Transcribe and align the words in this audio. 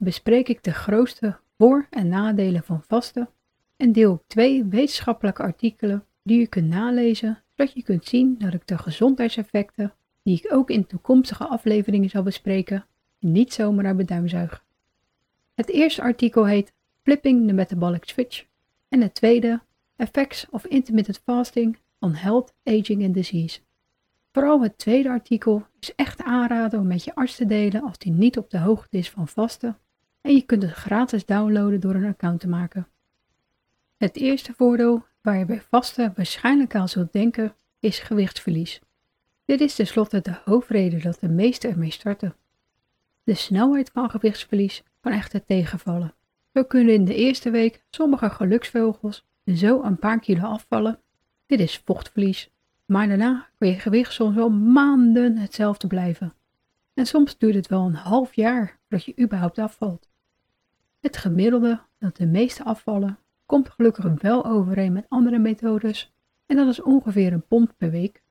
bespreek 0.00 0.48
ik 0.48 0.62
de 0.62 0.72
grootste 0.72 1.38
voor- 1.58 1.86
en 1.90 2.08
nadelen 2.08 2.62
van 2.62 2.82
vasten 2.82 3.28
en 3.76 3.92
deel 3.92 4.14
ik 4.14 4.20
twee 4.26 4.64
wetenschappelijke 4.64 5.42
artikelen 5.42 6.04
die 6.22 6.38
je 6.38 6.46
kunt 6.46 6.68
nalezen, 6.68 7.42
zodat 7.48 7.72
je 7.72 7.82
kunt 7.82 8.04
zien 8.04 8.38
dat 8.38 8.54
ik 8.54 8.66
de 8.66 8.78
gezondheidseffecten, 8.78 9.94
die 10.22 10.38
ik 10.42 10.52
ook 10.52 10.70
in 10.70 10.86
toekomstige 10.86 11.46
afleveringen 11.46 12.08
zal 12.08 12.22
bespreken, 12.22 12.86
niet 13.18 13.52
zomaar 13.52 13.84
naar 13.84 13.96
beduim 13.96 14.28
zuig. 14.28 14.64
Het 15.54 15.68
eerste 15.68 16.02
artikel 16.02 16.46
heet 16.46 16.72
Flipping 17.02 17.46
the 17.46 17.54
Metabolic 17.54 18.04
Switch 18.04 18.44
en 18.88 19.00
het 19.00 19.14
tweede 19.14 19.60
Effects 19.96 20.46
of 20.50 20.66
Intermittent 20.66 21.20
Fasting 21.24 21.78
on 21.98 22.14
Health, 22.14 22.54
Aging 22.64 23.04
and 23.04 23.14
Disease. 23.14 23.60
Vooral 24.32 24.62
het 24.62 24.78
tweede 24.78 25.08
artikel 25.08 25.66
is 25.80 25.94
echt 25.94 26.22
aanraden 26.22 26.80
om 26.80 26.86
met 26.86 27.04
je 27.04 27.14
arts 27.14 27.36
te 27.36 27.46
delen 27.46 27.82
als 27.82 27.98
die 27.98 28.12
niet 28.12 28.38
op 28.38 28.50
de 28.50 28.58
hoogte 28.58 28.96
is 28.96 29.10
van 29.10 29.28
vasten 29.28 29.78
en 30.20 30.34
je 30.34 30.42
kunt 30.42 30.62
het 30.62 30.72
gratis 30.72 31.26
downloaden 31.26 31.80
door 31.80 31.94
een 31.94 32.08
account 32.08 32.40
te 32.40 32.48
maken. 32.48 32.88
Het 33.96 34.16
eerste 34.16 34.52
voordeel 34.56 35.04
waar 35.22 35.38
je 35.38 35.44
bij 35.44 35.60
vasten 35.60 36.12
waarschijnlijk 36.16 36.74
aan 36.74 36.88
zult 36.88 37.12
denken 37.12 37.54
is 37.80 37.98
gewichtsverlies. 37.98 38.80
Dit 39.44 39.60
is 39.60 39.74
tenslotte 39.74 40.20
de 40.20 40.34
hoofdreden 40.44 41.02
dat 41.02 41.20
de 41.20 41.28
meesten 41.28 41.70
ermee 41.70 41.90
starten. 41.90 42.34
De 43.24 43.34
snelheid 43.34 43.90
van 43.92 44.10
gewichtsverlies 44.10 44.82
kan 45.00 45.12
echter 45.12 45.44
tegenvallen. 45.44 46.14
Zo 46.54 46.64
kunnen 46.64 46.94
in 46.94 47.04
de 47.04 47.14
eerste 47.14 47.50
week 47.50 47.84
sommige 47.90 48.30
geluksvogels 48.30 49.26
zo 49.54 49.82
een 49.82 49.98
paar 49.98 50.20
kilo 50.20 50.42
afvallen. 50.42 51.00
Dit 51.46 51.60
is 51.60 51.82
vochtverlies. 51.84 52.50
Maar 52.86 53.08
daarna 53.08 53.48
kan 53.58 53.68
je 53.68 53.78
gewicht 53.78 54.12
soms 54.12 54.34
wel 54.34 54.50
maanden 54.50 55.36
hetzelfde 55.36 55.86
blijven. 55.86 56.34
En 56.94 57.06
soms 57.06 57.38
duurt 57.38 57.54
het 57.54 57.68
wel 57.68 57.86
een 57.86 57.94
half 57.94 58.34
jaar 58.34 58.78
voordat 58.80 59.06
je 59.06 59.22
überhaupt 59.22 59.58
afvalt. 59.58 60.09
Het 61.00 61.16
gemiddelde 61.16 61.80
dat 61.98 62.16
de 62.16 62.26
meeste 62.26 62.64
afvallen 62.64 63.18
komt 63.46 63.70
gelukkig 63.70 64.20
wel 64.22 64.44
overeen 64.44 64.92
met 64.92 65.06
andere 65.08 65.38
methodes 65.38 66.12
en 66.46 66.56
dat 66.56 66.68
is 66.68 66.82
ongeveer 66.82 67.32
een 67.32 67.46
pond 67.46 67.76
per 67.76 67.90
week. 67.90 68.22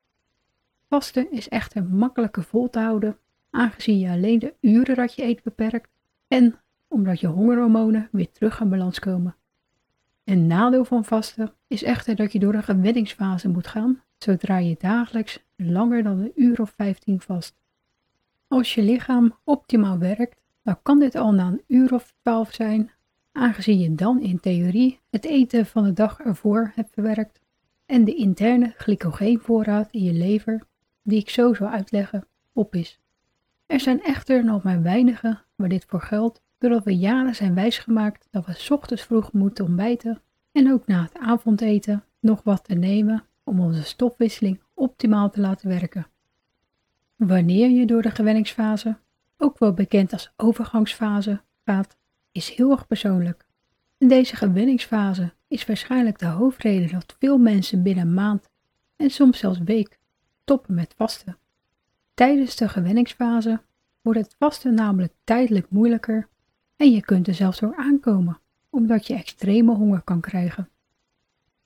Vasten 0.88 1.32
is 1.32 1.48
echter 1.48 1.84
makkelijker 1.84 2.42
vol 2.42 2.70
te 2.70 2.78
houden 2.78 3.18
aangezien 3.50 3.98
je 3.98 4.10
alleen 4.10 4.38
de 4.38 4.54
uren 4.60 4.96
dat 4.96 5.14
je 5.14 5.22
eet 5.22 5.42
beperkt 5.42 5.90
en 6.28 6.54
omdat 6.88 7.20
je 7.20 7.26
hongerhormonen 7.26 8.08
weer 8.12 8.30
terug 8.32 8.60
in 8.60 8.68
balans 8.68 8.98
komen. 8.98 9.36
Een 10.24 10.46
nadeel 10.46 10.84
van 10.84 11.04
vasten 11.04 11.52
is 11.66 11.82
echter 11.82 12.16
dat 12.16 12.32
je 12.32 12.38
door 12.38 12.54
een 12.54 12.62
gewenningsfase 12.62 13.48
moet 13.48 13.66
gaan 13.66 14.02
zodra 14.18 14.58
je 14.58 14.76
dagelijks 14.78 15.44
langer 15.56 16.02
dan 16.02 16.18
een 16.18 16.32
uur 16.34 16.60
of 16.60 16.72
15 16.76 17.20
vast. 17.20 17.56
Als 18.48 18.74
je 18.74 18.82
lichaam 18.82 19.38
optimaal 19.44 19.98
werkt, 19.98 20.39
dan 20.62 20.78
kan 20.82 20.98
dit 20.98 21.14
al 21.14 21.32
na 21.32 21.46
een 21.46 21.62
uur 21.66 21.94
of 21.94 22.14
12 22.22 22.54
zijn, 22.54 22.90
aangezien 23.32 23.78
je 23.78 23.94
dan 23.94 24.20
in 24.20 24.40
theorie 24.40 25.00
het 25.10 25.24
eten 25.24 25.66
van 25.66 25.84
de 25.84 25.92
dag 25.92 26.20
ervoor 26.20 26.72
hebt 26.74 26.92
verwerkt 26.92 27.40
en 27.86 28.04
de 28.04 28.14
interne 28.14 28.74
glycogeenvoorraad 28.76 29.88
in 29.90 30.02
je 30.02 30.12
lever, 30.12 30.62
die 31.02 31.20
ik 31.20 31.30
zo 31.30 31.54
zal 31.54 31.68
uitleggen, 31.68 32.26
op 32.52 32.74
is. 32.74 33.00
Er 33.66 33.80
zijn 33.80 34.02
echter 34.02 34.44
nog 34.44 34.62
maar 34.62 34.82
weinigen 34.82 35.42
waar 35.56 35.68
dit 35.68 35.84
voor 35.88 36.00
geldt, 36.00 36.42
doordat 36.58 36.84
we 36.84 36.96
jaren 36.96 37.34
zijn 37.34 37.54
wijsgemaakt 37.54 38.28
dat 38.30 38.46
we 38.46 38.66
ochtends 38.74 39.02
vroeg 39.02 39.32
moeten 39.32 39.64
ontbijten 39.64 40.22
en 40.52 40.72
ook 40.72 40.86
na 40.86 41.02
het 41.02 41.18
avondeten 41.18 42.04
nog 42.20 42.42
wat 42.42 42.64
te 42.64 42.74
nemen 42.74 43.24
om 43.44 43.60
onze 43.60 43.82
stofwisseling 43.82 44.60
optimaal 44.74 45.30
te 45.30 45.40
laten 45.40 45.68
werken. 45.68 46.06
Wanneer 47.16 47.70
je 47.70 47.86
door 47.86 48.02
de 48.02 48.10
gewenningsfase, 48.10 48.96
ook 49.40 49.58
wel 49.58 49.72
bekend 49.72 50.12
als 50.12 50.32
overgangsfase, 50.36 51.42
gaat, 51.64 51.96
is 52.32 52.48
heel 52.50 52.70
erg 52.70 52.86
persoonlijk. 52.86 53.46
Deze 53.98 54.36
gewenningsfase 54.36 55.32
is 55.48 55.66
waarschijnlijk 55.66 56.18
de 56.18 56.26
hoofdreden 56.26 56.92
dat 56.92 57.16
veel 57.18 57.38
mensen 57.38 57.82
binnen 57.82 58.06
een 58.06 58.14
maand 58.14 58.48
en 58.96 59.10
soms 59.10 59.38
zelfs 59.38 59.58
week 59.58 59.98
stoppen 60.42 60.74
met 60.74 60.94
vasten. 60.96 61.38
Tijdens 62.14 62.56
de 62.56 62.68
gewenningsfase 62.68 63.60
wordt 64.02 64.20
het 64.20 64.34
vasten 64.38 64.74
namelijk 64.74 65.12
tijdelijk 65.24 65.70
moeilijker 65.70 66.28
en 66.76 66.90
je 66.90 67.00
kunt 67.00 67.26
er 67.26 67.34
zelfs 67.34 67.60
door 67.60 67.76
aankomen, 67.76 68.40
omdat 68.70 69.06
je 69.06 69.14
extreme 69.14 69.74
honger 69.74 70.02
kan 70.02 70.20
krijgen. 70.20 70.68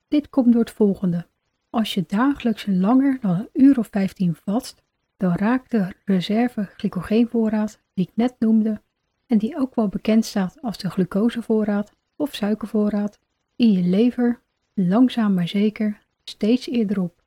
Dit 0.08 0.30
komt 0.30 0.52
door 0.52 0.62
het 0.62 0.70
volgende. 0.70 1.26
Als 1.70 1.94
je 1.94 2.04
dagelijks 2.06 2.66
langer 2.68 3.18
dan 3.20 3.36
een 3.36 3.48
uur 3.52 3.78
of 3.78 3.88
15 3.90 4.34
vast, 4.34 4.82
dan 5.24 5.34
raakt 5.34 5.70
de 5.70 5.92
reserve 6.04 6.68
glycogeenvoorraad 6.76 7.80
die 7.94 8.06
ik 8.06 8.12
net 8.14 8.34
noemde 8.38 8.80
en 9.26 9.38
die 9.38 9.56
ook 9.56 9.74
wel 9.74 9.88
bekend 9.88 10.24
staat 10.24 10.62
als 10.62 10.78
de 10.78 10.90
glucosevoorraad 10.90 11.92
of 12.16 12.34
suikervoorraad 12.34 13.18
in 13.56 13.72
je 13.72 13.82
lever 13.82 14.40
langzaam 14.74 15.34
maar 15.34 15.48
zeker 15.48 16.06
steeds 16.24 16.68
eerder 16.68 17.00
op. 17.00 17.22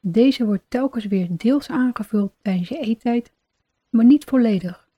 Deze 0.00 0.44
wordt 0.44 0.62
telkens 0.68 1.06
weer 1.06 1.28
deels 1.30 1.68
aangevuld 1.68 2.32
tijdens 2.42 2.68
je 2.68 2.78
eettijd, 2.78 3.32
maar 3.88 4.04
niet 4.04 4.24
volledig, 4.24 4.88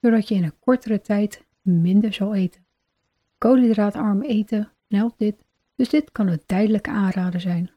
zodat 0.00 0.28
je 0.28 0.34
in 0.34 0.44
een 0.44 0.58
kortere 0.58 1.00
tijd 1.00 1.44
minder 1.62 2.12
zal 2.12 2.34
eten. 2.34 2.64
Koolhydraatarm 3.38 4.22
eten 4.22 4.72
helpt 4.88 5.18
dit, 5.18 5.44
dus 5.74 5.88
dit 5.88 6.12
kan 6.12 6.26
een 6.26 6.46
tijdelijke 6.46 6.90
aanrader 6.90 7.40
zijn. 7.40 7.70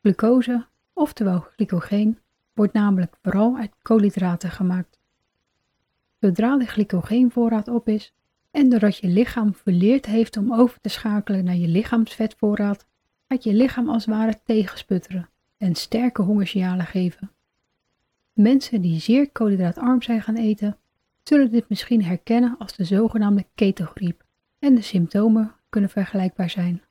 Glucose, 0.00 0.66
oftewel 0.92 1.40
glycogeen, 1.40 2.18
wordt 2.54 2.72
namelijk 2.72 3.16
vooral 3.22 3.56
uit 3.56 3.74
koolhydraten 3.82 4.50
gemaakt. 4.50 4.98
Zodra 6.20 6.56
de 6.56 6.66
glycogeenvoorraad 6.66 7.68
op 7.68 7.88
is 7.88 8.14
en 8.50 8.68
doordat 8.68 8.96
je 8.96 9.08
lichaam 9.08 9.54
verleerd 9.54 10.06
heeft 10.06 10.36
om 10.36 10.54
over 10.54 10.80
te 10.80 10.88
schakelen 10.88 11.44
naar 11.44 11.56
je 11.56 11.68
lichaamsvetvoorraad, 11.68 12.86
gaat 13.28 13.44
je 13.44 13.54
lichaam 13.54 13.88
als 13.88 14.06
ware 14.06 14.40
tegensputteren 14.44 15.28
en 15.56 15.74
sterke 15.74 16.22
hongersignalen 16.22 16.86
geven. 16.86 17.30
Mensen 18.32 18.80
die 18.80 19.00
zeer 19.00 19.30
koolhydraatarm 19.30 20.02
zijn 20.02 20.22
gaan 20.22 20.36
eten, 20.36 20.78
zullen 21.22 21.50
dit 21.50 21.68
misschien 21.68 22.04
herkennen 22.04 22.56
als 22.58 22.76
de 22.76 22.84
zogenaamde 22.84 23.46
ketogriep 23.54 24.24
en 24.58 24.74
de 24.74 24.82
symptomen 24.82 25.54
kunnen 25.68 25.90
vergelijkbaar 25.90 26.50
zijn. 26.50 26.82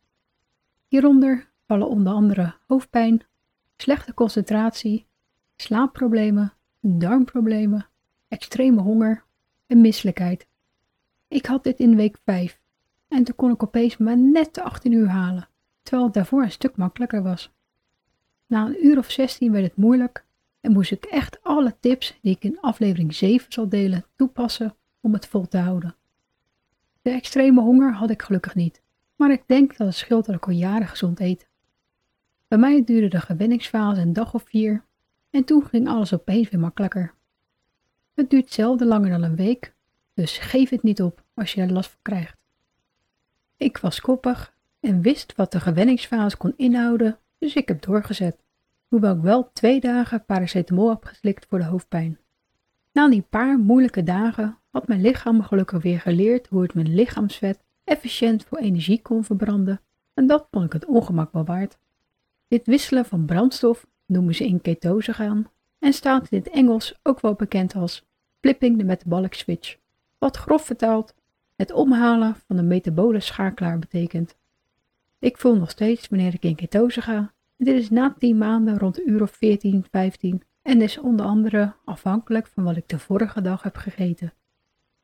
Hieronder 0.87 1.49
vallen 1.67 1.89
onder 1.89 2.13
andere 2.13 2.55
hoofdpijn, 2.67 3.21
slechte 3.77 4.13
concentratie, 4.13 5.07
slaapproblemen, 5.61 6.53
darmproblemen, 6.79 7.87
extreme 8.27 8.81
honger 8.81 9.23
en 9.67 9.81
misselijkheid. 9.81 10.47
Ik 11.27 11.45
had 11.45 11.63
dit 11.63 11.79
in 11.79 11.95
week 11.95 12.17
5 12.25 12.59
en 13.07 13.23
toen 13.23 13.35
kon 13.35 13.51
ik 13.51 13.63
opeens 13.63 13.97
maar 13.97 14.17
net 14.17 14.53
de 14.53 14.63
18 14.63 14.91
uur 14.91 15.07
halen, 15.07 15.49
terwijl 15.81 16.03
het 16.03 16.13
daarvoor 16.13 16.43
een 16.43 16.51
stuk 16.51 16.75
makkelijker 16.75 17.23
was. 17.23 17.51
Na 18.45 18.65
een 18.65 18.85
uur 18.85 18.97
of 18.97 19.11
16 19.11 19.51
werd 19.51 19.63
het 19.65 19.75
moeilijk 19.75 20.25
en 20.61 20.71
moest 20.71 20.91
ik 20.91 21.05
echt 21.05 21.43
alle 21.43 21.75
tips 21.79 22.19
die 22.21 22.35
ik 22.35 22.43
in 22.43 22.59
aflevering 22.59 23.15
7 23.15 23.51
zal 23.51 23.69
delen 23.69 24.05
toepassen 24.15 24.75
om 25.01 25.13
het 25.13 25.27
vol 25.27 25.47
te 25.47 25.57
houden. 25.57 25.95
De 27.01 27.09
extreme 27.09 27.61
honger 27.61 27.93
had 27.93 28.09
ik 28.09 28.21
gelukkig 28.21 28.55
niet, 28.55 28.81
maar 29.15 29.31
ik 29.31 29.43
denk 29.45 29.77
dat 29.77 29.87
het 29.87 29.95
scheelt 29.95 30.25
dat 30.25 30.35
ik 30.35 30.45
al 30.45 30.53
jaren 30.53 30.87
gezond 30.87 31.19
eet. 31.19 31.47
Bij 32.47 32.57
mij 32.57 32.83
duurde 32.83 33.07
de 33.07 33.19
gewenningsfase 33.19 34.01
een 34.01 34.13
dag 34.13 34.33
of 34.33 34.43
vier 34.43 34.87
en 35.29 35.43
toen 35.43 35.65
ging 35.65 35.87
alles 35.87 36.13
opeens 36.13 36.49
weer 36.49 36.59
makkelijker. 36.59 37.13
Het 38.13 38.29
duurt 38.29 38.51
zelden 38.51 38.87
langer 38.87 39.09
dan 39.09 39.23
een 39.23 39.35
week, 39.35 39.73
dus 40.13 40.37
geef 40.37 40.69
het 40.69 40.83
niet 40.83 41.01
op 41.01 41.23
als 41.33 41.53
je 41.53 41.61
er 41.61 41.71
last 41.71 41.89
van 41.89 41.99
krijgt. 42.01 42.37
Ik 43.57 43.77
was 43.77 44.01
koppig 44.01 44.53
en 44.79 45.01
wist 45.01 45.35
wat 45.35 45.51
de 45.51 45.59
gewenningsfase 45.59 46.37
kon 46.37 46.53
inhouden, 46.57 47.19
dus 47.37 47.55
ik 47.55 47.67
heb 47.67 47.81
doorgezet, 47.81 48.43
hoewel 48.87 49.15
ik 49.15 49.21
wel 49.21 49.51
twee 49.53 49.79
dagen 49.79 50.25
paracetamol 50.25 50.89
heb 50.89 51.03
geslikt 51.03 51.45
voor 51.45 51.59
de 51.59 51.65
hoofdpijn. 51.65 52.19
Na 52.91 53.09
die 53.09 53.21
paar 53.21 53.57
moeilijke 53.57 54.03
dagen 54.03 54.57
had 54.71 54.87
mijn 54.87 55.01
lichaam 55.01 55.41
gelukkig 55.41 55.81
weer 55.81 55.99
geleerd 55.99 56.47
hoe 56.47 56.61
het 56.61 56.73
mijn 56.73 56.95
lichaamsvet 56.95 57.59
efficiënt 57.83 58.43
voor 58.43 58.57
energie 58.57 59.01
kon 59.01 59.23
verbranden 59.23 59.81
en 60.13 60.27
dat 60.27 60.47
vond 60.51 60.65
ik 60.65 60.73
het 60.73 60.85
ongemak 60.85 61.31
wel 61.31 61.45
waard. 61.45 61.77
Dit 62.47 62.65
wisselen 62.65 63.05
van 63.05 63.25
brandstof 63.25 63.87
noemen 64.09 64.35
ze 64.35 64.45
in 64.45 64.61
ketose 64.61 65.13
gaan 65.13 65.49
en 65.79 65.93
staat 65.93 66.31
in 66.31 66.37
het 66.37 66.49
Engels 66.49 66.99
ook 67.03 67.19
wel 67.19 67.33
bekend 67.33 67.75
als 67.75 68.05
flipping 68.39 68.77
the 68.77 68.83
metabolic 68.83 69.33
switch, 69.33 69.77
wat 70.17 70.37
grof 70.37 70.65
vertaald 70.65 71.13
het 71.55 71.71
omhalen 71.71 72.35
van 72.47 72.55
de 72.55 72.63
metabole 72.63 73.19
schakelaar 73.19 73.79
betekent. 73.79 74.35
Ik 75.19 75.37
voel 75.37 75.55
nog 75.55 75.69
steeds 75.69 76.07
wanneer 76.07 76.33
ik 76.33 76.43
in 76.43 76.55
ketose 76.55 77.01
ga. 77.01 77.33
Dit 77.57 77.75
is 77.75 77.89
na 77.89 78.15
10 78.17 78.37
maanden 78.37 78.77
rond 78.77 78.95
de 78.95 79.03
uur 79.05 79.21
of 79.21 79.31
14, 79.31 79.85
15 79.91 80.43
en 80.61 80.81
is 80.81 80.97
onder 80.97 81.25
andere 81.25 81.73
afhankelijk 81.85 82.47
van 82.47 82.63
wat 82.63 82.77
ik 82.77 82.87
de 82.87 82.99
vorige 82.99 83.41
dag 83.41 83.63
heb 83.63 83.75
gegeten. 83.75 84.33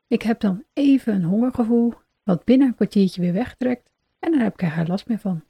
Ik 0.06 0.22
heb 0.22 0.40
dan 0.40 0.64
even 0.72 1.14
een 1.14 1.24
hongergevoel, 1.24 1.94
wat 2.22 2.44
binnen 2.44 2.66
een 2.66 2.74
kwartiertje 2.74 3.20
weer 3.20 3.32
wegtrekt 3.32 3.90
en 4.18 4.30
dan 4.30 4.40
heb 4.40 4.52
ik 4.52 4.62
er 4.62 4.70
geen 4.70 4.86
last 4.86 5.08
meer 5.08 5.18
van. 5.18 5.42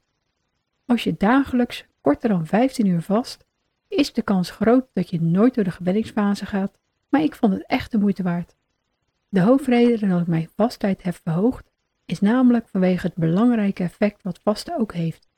Als 0.87 1.05
je 1.05 1.15
dagelijks 1.19 1.87
korter 2.01 2.29
dan 2.29 2.47
15 2.47 2.87
uur 2.87 3.03
vast, 3.03 3.46
is 3.89 4.13
de 4.13 4.23
kans 4.23 4.51
groot 4.51 4.87
dat 4.93 5.11
je 5.11 5.21
nooit 5.21 5.55
door 5.55 5.65
de 5.65 5.71
gewenningsfase 5.71 6.47
gaat, 6.47 6.79
maar 7.09 7.23
ik 7.23 7.35
vond 7.35 7.53
het 7.53 7.67
echt 7.67 7.91
de 7.91 7.99
moeite 7.99 8.23
waard. 8.23 8.57
De 9.29 9.41
hoofdreden 9.41 10.09
dat 10.09 10.21
ik 10.21 10.27
mijn 10.27 10.49
vasttijd 10.57 11.03
heb 11.03 11.21
verhoogd, 11.23 11.71
is 12.05 12.21
namelijk 12.21 12.69
vanwege 12.69 13.07
het 13.07 13.17
belangrijke 13.17 13.83
effect 13.83 14.23
wat 14.23 14.41
vasten 14.43 14.79
ook 14.79 14.93
heeft. 14.93 15.29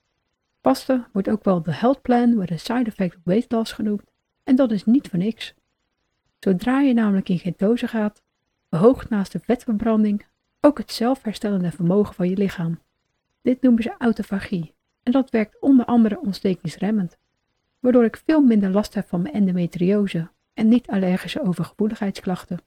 Vasten 0.62 1.06
wordt 1.12 1.28
ook 1.28 1.44
wel 1.44 1.62
de 1.62 1.74
health 1.74 2.02
plan 2.02 2.38
with 2.38 2.50
a 2.50 2.56
side 2.56 2.84
effect 2.90 3.16
weight 3.24 3.52
loss 3.52 3.72
genoemd, 3.72 4.02
en 4.44 4.56
dat 4.56 4.70
is 4.70 4.84
niet 4.84 5.08
voor 5.08 5.18
niks. 5.18 5.54
Zodra 6.38 6.80
je 6.80 6.94
namelijk 6.94 7.28
in 7.28 7.40
ketose 7.40 7.88
gaat, 7.88 8.22
verhoogt 8.70 9.08
naast 9.08 9.32
de 9.32 9.38
vetverbranding 9.38 10.26
ook 10.60 10.78
het 10.78 10.92
zelfherstellende 10.92 11.70
vermogen 11.70 12.14
van 12.14 12.28
je 12.28 12.36
lichaam. 12.36 12.80
Dit 13.42 13.62
noemen 13.62 13.82
ze 13.82 13.94
autofagie 13.98 14.74
en 15.02 15.12
dat 15.12 15.30
werkt 15.30 15.60
onder 15.60 15.84
andere 15.84 16.20
ontstekingsremmend, 16.20 17.16
waardoor 17.80 18.04
ik 18.04 18.22
veel 18.24 18.40
minder 18.40 18.70
last 18.70 18.94
heb 18.94 19.08
van 19.08 19.22
mijn 19.22 19.34
endometriose 19.34 20.28
en 20.54 20.68
niet 20.68 20.86
allergische 20.86 21.42
overgevoeligheidsklachten. 21.42 22.58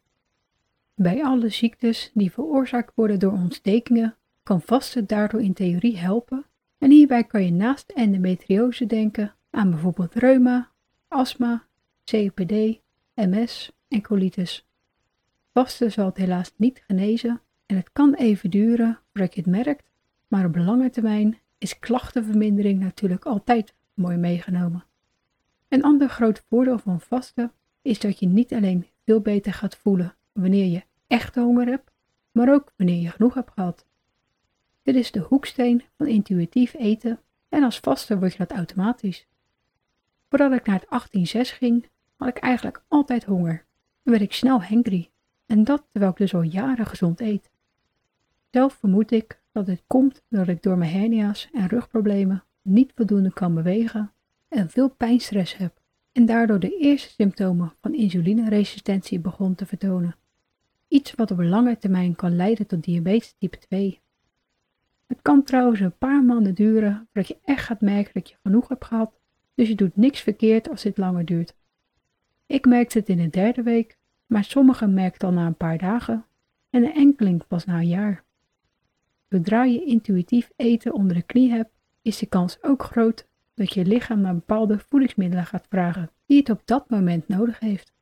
Bij 0.95 1.23
alle 1.23 1.49
ziektes 1.49 2.11
die 2.13 2.31
veroorzaakt 2.31 2.95
worden 2.95 3.19
door 3.19 3.31
ontstekingen, 3.31 4.15
kan 4.43 4.61
vasten 4.61 5.07
daardoor 5.07 5.41
in 5.41 5.53
theorie 5.53 5.97
helpen 5.97 6.45
en 6.77 6.91
hierbij 6.91 7.23
kan 7.23 7.45
je 7.45 7.51
naast 7.51 7.91
endometriose 7.91 8.85
denken 8.85 9.35
aan 9.49 9.69
bijvoorbeeld 9.69 10.15
reuma, 10.15 10.71
astma, 11.07 11.65
COPD, 12.05 12.79
MS 13.15 13.71
en 13.87 14.01
colitis. 14.01 14.67
Vasten 15.53 15.91
zal 15.91 16.05
het 16.05 16.17
helaas 16.17 16.53
niet 16.55 16.83
genezen 16.87 17.41
en 17.65 17.75
het 17.75 17.89
kan 17.93 18.13
even 18.13 18.49
duren 18.49 18.99
voordat 19.11 19.35
je 19.35 19.41
het 19.41 19.49
merkt, 19.49 19.89
maar 20.27 20.45
op 20.45 20.55
lange 20.55 20.89
termijn 20.89 21.39
is 21.57 21.79
klachtenvermindering 21.79 22.79
natuurlijk 22.79 23.25
altijd 23.25 23.73
mooi 23.93 24.17
meegenomen. 24.17 24.85
Een 25.71 25.83
ander 25.83 26.09
groot 26.09 26.43
voordeel 26.49 26.77
van 26.77 27.01
vasten 27.01 27.51
is 27.81 27.99
dat 27.99 28.19
je 28.19 28.27
niet 28.27 28.53
alleen 28.53 28.87
veel 29.05 29.21
beter 29.21 29.53
gaat 29.53 29.77
voelen 29.77 30.15
wanneer 30.31 30.65
je 30.65 30.83
echte 31.07 31.39
honger 31.39 31.67
hebt, 31.67 31.91
maar 32.31 32.53
ook 32.53 32.73
wanneer 32.75 33.01
je 33.01 33.09
genoeg 33.09 33.33
hebt 33.33 33.51
gehad. 33.51 33.85
Dit 34.81 34.95
is 34.95 35.11
de 35.11 35.19
hoeksteen 35.19 35.83
van 35.97 36.07
intuïtief 36.07 36.73
eten 36.73 37.19
en 37.49 37.63
als 37.63 37.79
vaster 37.79 38.19
word 38.19 38.31
je 38.31 38.37
dat 38.37 38.51
automatisch. 38.51 39.27
Voordat 40.29 40.51
ik 40.51 40.65
naar 40.65 40.83
het 40.89 41.07
18-6 41.35 41.57
ging, 41.57 41.89
had 42.15 42.27
ik 42.27 42.37
eigenlijk 42.37 42.83
altijd 42.87 43.23
honger 43.23 43.65
en 44.03 44.11
werd 44.11 44.23
ik 44.23 44.33
snel 44.33 44.63
hangry 44.63 45.09
en 45.45 45.63
dat 45.63 45.83
terwijl 45.91 46.11
ik 46.11 46.17
dus 46.17 46.33
al 46.33 46.41
jaren 46.41 46.85
gezond 46.85 47.19
eet. 47.19 47.51
Zelf 48.49 48.73
vermoed 48.73 49.11
ik 49.11 49.41
dat 49.51 49.65
dit 49.65 49.83
komt 49.87 50.23
doordat 50.29 50.55
ik 50.55 50.63
door 50.63 50.77
mijn 50.77 50.91
hernia's 50.91 51.49
en 51.53 51.67
rugproblemen 51.67 52.43
niet 52.61 52.91
voldoende 52.95 53.33
kan 53.33 53.53
bewegen 53.53 54.11
en 54.51 54.69
veel 54.69 54.89
pijnstress 54.89 55.57
heb 55.57 55.73
en 56.11 56.25
daardoor 56.25 56.59
de 56.59 56.77
eerste 56.77 57.09
symptomen 57.09 57.73
van 57.81 57.93
insulineresistentie 57.93 59.19
begon 59.19 59.55
te 59.55 59.65
vertonen. 59.65 60.15
Iets 60.87 61.13
wat 61.15 61.31
op 61.31 61.39
lange 61.39 61.77
termijn 61.77 62.15
kan 62.15 62.35
leiden 62.35 62.67
tot 62.67 62.83
diabetes 62.83 63.35
type 63.37 63.57
2. 63.57 64.01
Het 65.07 65.19
kan 65.21 65.43
trouwens 65.43 65.79
een 65.79 65.97
paar 65.97 66.23
maanden 66.23 66.55
duren 66.55 66.95
voordat 67.05 67.27
je 67.27 67.37
echt 67.43 67.65
gaat 67.65 67.81
merken 67.81 68.13
dat 68.13 68.29
je 68.29 68.35
genoeg 68.43 68.67
hebt 68.67 68.85
gehad, 68.85 69.19
dus 69.55 69.67
je 69.67 69.75
doet 69.75 69.95
niks 69.95 70.19
verkeerd 70.19 70.69
als 70.69 70.81
dit 70.81 70.97
langer 70.97 71.25
duurt. 71.25 71.55
Ik 72.45 72.65
merkte 72.65 72.97
het 72.97 73.09
in 73.09 73.17
de 73.17 73.29
derde 73.29 73.63
week, 73.63 73.97
maar 74.25 74.43
sommigen 74.43 74.93
merken 74.93 75.27
al 75.27 75.33
na 75.33 75.45
een 75.45 75.55
paar 75.55 75.77
dagen 75.77 76.25
en 76.69 76.83
een 76.83 76.93
enkeling 76.93 77.47
pas 77.47 77.65
na 77.65 77.77
een 77.77 77.87
jaar. 77.87 78.23
Zodra 79.29 79.63
je 79.63 79.85
intuïtief 79.85 80.51
eten 80.55 80.93
onder 80.93 81.15
de 81.15 81.23
knie 81.23 81.51
hebt, 81.51 81.71
is 82.01 82.17
de 82.17 82.25
kans 82.25 82.63
ook 82.63 82.83
groot 82.83 83.29
dat 83.61 83.73
je 83.73 83.85
lichaam 83.85 84.21
naar 84.21 84.33
bepaalde 84.33 84.79
voedingsmiddelen 84.79 85.45
gaat 85.45 85.65
vragen 85.69 86.09
die 86.25 86.37
het 86.39 86.49
op 86.49 86.61
dat 86.65 86.89
moment 86.89 87.27
nodig 87.27 87.59
heeft. 87.59 87.93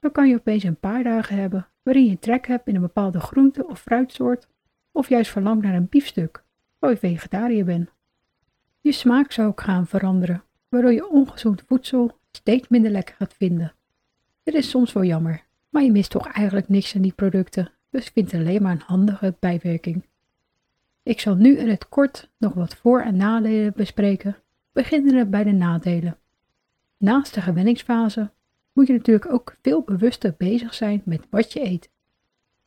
Dan 0.00 0.12
kan 0.12 0.28
je 0.28 0.34
opeens 0.34 0.62
een 0.62 0.80
paar 0.80 1.02
dagen 1.02 1.36
hebben 1.36 1.68
waarin 1.82 2.04
je 2.04 2.18
trek 2.18 2.46
hebt 2.46 2.66
in 2.66 2.74
een 2.74 2.80
bepaalde 2.80 3.20
groente 3.20 3.66
of 3.66 3.80
fruitsoort, 3.80 4.48
of 4.92 5.08
juist 5.08 5.30
verlangt 5.30 5.64
naar 5.64 5.74
een 5.74 5.88
biefstuk, 5.88 6.44
waar 6.78 6.90
je 6.90 6.96
vegetariër 6.96 7.64
bent. 7.64 7.90
Je 8.80 8.92
smaak 8.92 9.32
zou 9.32 9.48
ook 9.48 9.60
gaan 9.60 9.86
veranderen, 9.86 10.42
waardoor 10.68 10.92
je 10.92 11.08
ongezond 11.08 11.62
voedsel 11.66 12.18
steeds 12.30 12.68
minder 12.68 12.90
lekker 12.90 13.14
gaat 13.14 13.34
vinden. 13.34 13.74
Dit 14.42 14.54
is 14.54 14.70
soms 14.70 14.92
wel 14.92 15.04
jammer, 15.04 15.44
maar 15.68 15.82
je 15.82 15.92
mist 15.92 16.10
toch 16.10 16.28
eigenlijk 16.32 16.68
niks 16.68 16.94
aan 16.94 17.02
die 17.02 17.12
producten, 17.12 17.72
dus 17.90 18.08
vindt 18.08 18.32
het 18.32 18.40
alleen 18.40 18.62
maar 18.62 18.72
een 18.72 18.82
handige 18.86 19.36
bijwerking. 19.38 20.04
Ik 21.02 21.20
zal 21.20 21.34
nu 21.34 21.56
in 21.56 21.68
het 21.68 21.88
kort 21.88 22.30
nog 22.38 22.52
wat 22.52 22.76
voor- 22.76 23.02
en 23.02 23.16
nadelen 23.16 23.72
bespreken, 23.76 24.36
beginnende 24.74 25.26
bij 25.26 25.44
de 25.44 25.52
nadelen. 25.52 26.18
Naast 26.96 27.34
de 27.34 27.40
gewenningsfase 27.40 28.32
moet 28.72 28.86
je 28.86 28.92
natuurlijk 28.92 29.32
ook 29.32 29.56
veel 29.62 29.82
bewuster 29.82 30.34
bezig 30.38 30.74
zijn 30.74 31.02
met 31.04 31.26
wat 31.30 31.52
je 31.52 31.60
eet. 31.60 31.90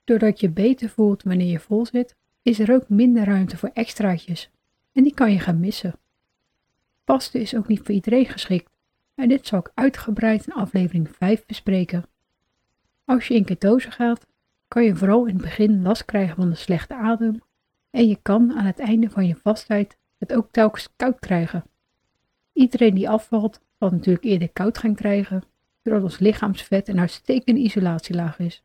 Doordat 0.04 0.40
je 0.40 0.50
beter 0.50 0.90
voelt 0.90 1.24
wanneer 1.24 1.52
je 1.52 1.60
vol 1.60 1.86
zit, 1.86 2.16
is 2.42 2.60
er 2.60 2.74
ook 2.74 2.90
minder 2.90 3.24
ruimte 3.24 3.58
voor 3.58 3.70
extraatjes 3.74 4.50
en 4.92 5.04
die 5.04 5.14
kan 5.14 5.32
je 5.32 5.40
gaan 5.40 5.60
missen. 5.60 6.00
Vasten 7.06 7.42
is 7.42 7.56
ook 7.56 7.68
niet 7.68 7.80
voor 7.80 7.96
iedereen 7.96 8.26
geschikt 8.26 8.72
en 9.16 9.30
dit 9.30 9.48
zal 9.48 9.60
ik 9.60 9.72
uitgebreid 9.74 10.48
in 10.48 10.54
aflevering 10.54 11.10
5 11.10 11.46
bespreken. 11.46 12.06
Als 13.06 13.28
je 13.28 13.34
in 13.34 13.46
ketose 13.46 13.92
gaat, 13.92 14.28
kan 14.68 14.84
je 14.84 14.96
vooral 14.96 15.26
in 15.26 15.34
het 15.34 15.44
begin 15.44 15.82
last 15.82 16.06
krijgen 16.06 16.36
van 16.36 16.50
de 16.50 16.56
slechte 16.56 16.96
adem 16.96 17.42
en 17.90 18.08
je 18.08 18.20
kan 18.22 18.54
aan 18.54 18.66
het 18.66 18.80
einde 18.80 19.10
van 19.10 19.28
je 19.28 19.36
vastheid 19.36 19.98
het 20.18 20.34
ook 20.34 20.52
telkens 20.52 20.90
koud 20.96 21.20
krijgen. 21.20 21.64
Iedereen 22.58 22.94
die 22.94 23.10
afvalt, 23.10 23.62
zal 23.80 23.90
natuurlijk 23.90 24.26
eerder 24.26 24.50
koud 24.50 24.78
gaan 24.78 24.96
krijgen 24.96 25.44
doordat 25.84 26.04
ons 26.04 26.20
lichaamsvet 26.20 26.88
een 26.88 27.00
uitstekende 27.00 27.62
isolatielaag 27.62 28.40
is. 28.40 28.64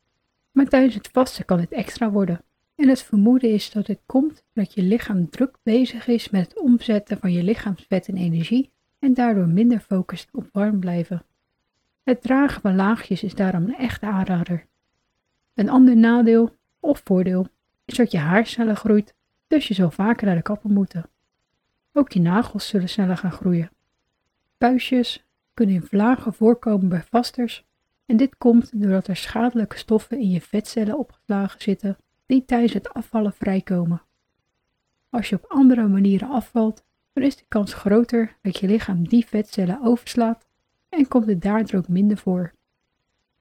Maar 0.51 0.67
tijdens 0.67 0.95
het 0.95 1.09
vasten 1.13 1.45
kan 1.45 1.61
het 1.61 1.73
extra 1.73 2.11
worden. 2.11 2.45
En 2.75 2.89
het 2.89 3.03
vermoeden 3.03 3.51
is 3.51 3.71
dat 3.71 3.87
het 3.87 4.01
komt 4.07 4.45
dat 4.53 4.75
je 4.75 4.83
lichaam 4.83 5.31
druk 5.31 5.57
bezig 5.63 6.07
is 6.07 6.31
met 6.31 6.45
het 6.45 6.61
omzetten 6.61 7.19
van 7.19 7.33
je 7.33 7.43
lichaamsvet 7.43 8.09
in 8.09 8.17
energie 8.17 8.71
en 8.99 9.15
daardoor 9.15 9.49
minder 9.49 9.81
focust 9.81 10.29
op 10.33 10.49
warm 10.53 10.81
blijven. 10.81 11.25
Het 12.03 12.23
dragen 12.23 12.61
van 12.61 12.77
laagjes 12.77 13.23
is 13.23 13.35
daarom 13.35 13.63
een 13.65 13.77
echte 13.77 14.07
aanrader. 14.07 14.67
Een 15.55 15.69
ander 15.69 15.97
nadeel 15.97 16.57
of 16.81 17.01
voordeel 17.05 17.47
is 17.85 17.97
dat 17.97 18.11
je 18.11 18.19
haarcellen 18.19 18.77
groeit, 18.77 19.15
dus 19.47 19.69
je 19.69 19.75
zal 19.75 19.91
vaker 19.91 20.27
naar 20.27 20.37
de 20.37 20.43
kapper 20.43 20.71
moeten. 20.71 21.11
Ook 21.93 22.13
je 22.13 22.21
nagels 22.21 22.69
zullen 22.69 22.89
sneller 22.89 23.17
gaan 23.17 23.33
groeien. 23.33 23.71
Puistjes, 24.63 25.27
kunnen 25.55 25.75
in 25.75 25.83
vlagen 25.83 26.35
voorkomen 26.35 26.89
bij 26.89 27.03
vasters 27.03 27.65
en 28.07 28.17
dit 28.17 28.37
komt 28.39 28.81
doordat 28.81 29.07
er 29.07 29.17
schadelijke 29.17 29.79
stoffen 29.79 30.19
in 30.19 30.31
je 30.31 30.41
vetcellen 30.41 30.99
opgeslagen 30.99 31.61
zitten 31.61 31.97
die 32.27 32.45
tijdens 32.45 32.73
het 32.73 32.95
afvallen 32.95 33.33
vrijkomen. 33.33 34.03
Als 35.11 35.29
je 35.29 35.37
op 35.37 35.45
andere 35.49 35.89
manieren 35.89 36.29
afvalt, 36.29 36.85
dan 37.13 37.23
is 37.23 37.37
de 37.37 37.45
kans 37.49 37.75
groter 37.75 38.37
dat 38.43 38.59
je 38.59 38.67
lichaam 38.67 39.09
die 39.09 39.27
vetcellen 39.27 39.83
overslaat 39.83 40.47
en 40.89 41.09
komt 41.09 41.27
het 41.27 41.43
daardoor 41.43 41.79
ook 41.79 41.89
minder 41.89 42.17
voor. 42.17 42.53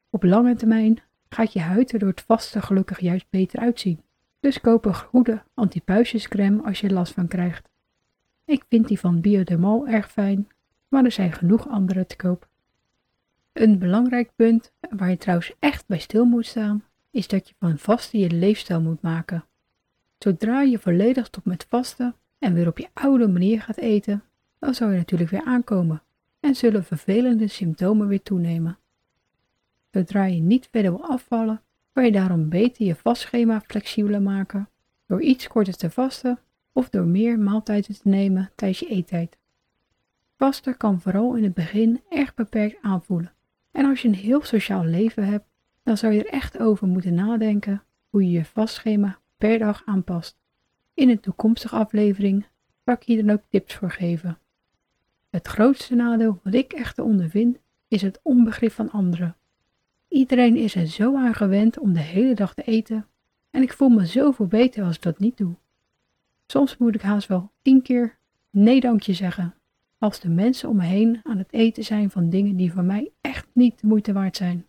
Op 0.10 0.24
lange 0.24 0.56
termijn 0.56 1.02
gaat 1.30 1.54
je 1.54 1.60
huid 1.60 1.92
er 1.92 2.00
door 2.00 2.10
het 2.10 2.22
vasten 2.22 2.62
gelukkig 2.62 3.00
juist 3.00 3.26
beter 3.30 3.60
uitzien. 3.60 4.02
Dus 4.40 4.62
koop 4.62 4.86
een 4.86 4.96
goede 4.96 5.44
antipuisjescrème 5.54 6.64
als 6.64 6.80
je 6.80 6.94
last 6.94 7.14
van 7.14 7.28
krijgt. 7.28 7.70
Ik 8.46 8.64
vind 8.70 8.88
die 8.88 9.00
van 9.00 9.22
Biodermal 9.22 9.88
erg 9.88 10.12
fijn 10.12 10.48
maar 10.92 11.06
er 11.06 11.12
zijn 11.12 11.32
genoeg 11.32 11.70
andere 11.70 12.06
te 12.06 12.16
koop. 12.16 12.48
Een 13.54 13.80
belangrijk 13.80 14.32
punt, 14.36 14.72
waar 14.90 15.10
je 15.10 15.18
trouwens 15.18 15.54
echt 15.60 15.88
bij 15.88 16.00
stil 16.00 16.26
moet 16.26 16.46
staan, 16.46 16.84
is 17.12 17.28
dat 17.28 17.48
je 17.48 17.54
van 17.60 17.78
vasten 17.78 18.20
je 18.20 18.32
leefstijl 18.32 18.82
moet 18.82 19.02
maken. 19.02 19.46
Zodra 20.18 20.62
je 20.62 20.80
volledig 20.80 21.26
stopt 21.26 21.46
met 21.46 21.66
vasten 21.70 22.16
en 22.40 22.54
weer 22.54 22.68
op 22.68 22.78
je 22.78 22.88
oude 22.94 23.28
manier 23.28 23.62
gaat 23.62 23.78
eten, 23.78 24.24
dan 24.60 24.74
zal 24.74 24.90
je 24.90 24.98
natuurlijk 24.98 25.30
weer 25.30 25.44
aankomen 25.46 26.02
en 26.40 26.56
zullen 26.56 26.84
vervelende 26.84 27.48
symptomen 27.48 28.08
weer 28.08 28.24
toenemen. 28.24 28.78
Zodra 29.92 30.26
je 30.26 30.42
niet 30.42 30.68
verder 30.72 30.92
wil 30.92 31.06
afvallen, 31.06 31.62
kan 31.94 32.06
je 32.06 32.12
daarom 32.12 32.50
beter 32.50 32.86
je 32.86 32.96
vastschema 32.96 33.62
flexibeler 33.62 34.22
maken 34.22 34.70
door 35.06 35.22
iets 35.22 35.48
korter 35.48 35.76
te 35.76 35.90
vasten 35.90 36.40
of 36.72 36.90
door 36.90 37.06
meer 37.06 37.40
maaltijden 37.40 37.96
te 37.96 38.08
nemen 38.08 38.52
tijdens 38.56 38.80
je 38.80 38.88
eettijd. 38.88 39.40
Vasten 40.42 40.78
kan 40.78 41.02
vooral 41.02 41.36
in 41.36 41.44
het 41.44 41.54
begin 41.54 42.02
erg 42.10 42.34
beperkt 42.34 42.78
aanvoelen. 42.82 43.34
En 43.72 43.86
als 43.86 44.02
je 44.02 44.08
een 44.08 44.14
heel 44.14 44.44
sociaal 44.44 44.84
leven 44.84 45.26
hebt, 45.26 45.46
dan 45.84 45.98
zou 45.98 46.14
je 46.14 46.24
er 46.24 46.34
echt 46.34 46.60
over 46.60 46.88
moeten 46.88 47.14
nadenken 47.14 47.84
hoe 48.10 48.24
je 48.24 48.32
je 48.32 48.46
vastschema 48.46 49.20
per 49.38 49.60
dag 49.60 49.82
aanpast. 49.86 50.38
In 50.94 51.10
een 51.10 51.20
toekomstige 51.20 51.76
aflevering 51.76 52.46
zal 52.86 52.94
ik 52.94 53.04
hier 53.04 53.26
dan 53.26 53.36
ook 53.36 53.44
tips 53.50 53.76
voor 53.76 53.92
geven. 53.92 54.38
Het 55.30 55.48
grootste 55.48 55.96
nadeel 55.96 56.40
wat 56.44 56.54
ik 56.54 56.74
echter 56.74 57.04
ondervind 57.04 57.58
is 57.88 58.02
het 58.02 58.20
onbegrip 58.24 58.72
van 58.72 58.92
anderen. 58.92 59.36
Iedereen 60.08 60.56
is 60.56 60.76
er 60.76 60.88
zo 60.88 61.16
aan 61.16 61.34
gewend 61.34 61.80
om 61.80 61.94
de 61.94 62.00
hele 62.00 62.34
dag 62.34 62.54
te 62.54 62.64
eten 62.64 63.08
en 63.52 63.62
ik 63.62 63.74
voel 63.74 63.90
me 63.90 64.06
zoveel 64.06 64.48
beter 64.48 64.84
als 64.84 64.96
ik 64.96 65.02
dat 65.02 65.20
niet 65.20 65.38
doe. 65.38 65.56
Soms 66.46 66.78
moet 66.78 66.96
ik 66.96 67.02
haast 67.02 67.28
wel 67.28 67.52
tien 67.62 67.82
keer 67.82 68.18
nee 68.50 68.80
dankje 68.80 69.14
zeggen 69.14 69.56
als 70.02 70.20
de 70.20 70.30
mensen 70.30 70.70
om 70.70 70.76
me 70.76 70.84
heen 70.84 71.20
aan 71.24 71.38
het 71.38 71.54
eten 71.54 71.84
zijn 71.84 72.10
van 72.10 72.30
dingen 72.30 72.56
die 72.56 72.72
voor 72.72 72.84
mij 72.84 73.12
echt 73.22 73.48
niet 73.54 73.80
de 73.80 73.88
moeite 73.88 74.14
waard 74.14 74.38
zijn. 74.38 74.66